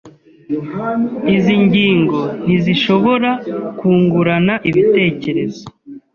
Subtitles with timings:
[1.35, 3.29] Izi ngingo ntizishobora
[3.77, 5.63] kungurana ibitekerezo.